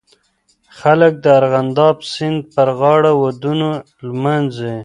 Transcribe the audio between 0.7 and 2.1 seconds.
خلک د ارغنداب